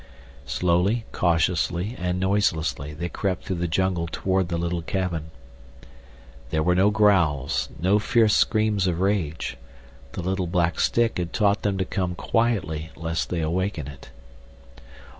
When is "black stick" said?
10.47-11.19